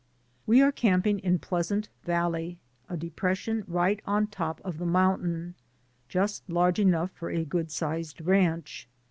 We 0.47 0.63
are 0.63 0.71
camping 0.71 1.19
in 1.19 1.37
Pleasant 1.37 1.89
Valley, 2.05 2.57
a 2.89 2.97
de 2.97 3.11
pression 3.11 3.63
right 3.67 4.01
on 4.07 4.25
top 4.25 4.59
of 4.65 4.79
the 4.79 4.85
mountain, 4.87 5.53
just 6.09 6.41
large 6.49 6.79
enough 6.79 7.11
for 7.11 7.29
a 7.29 7.45
good 7.45 7.69
sized 7.69 8.19
ranch. 8.21 8.87